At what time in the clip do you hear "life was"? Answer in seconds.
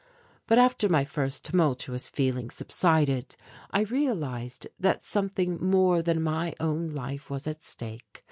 6.89-7.45